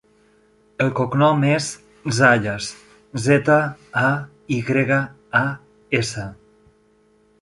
[0.83, 1.67] El cognom és
[2.19, 2.69] Zayas:
[3.27, 3.59] zeta,
[4.07, 4.09] a,
[4.57, 4.99] i grega,
[5.43, 5.43] a,
[6.01, 6.25] essa.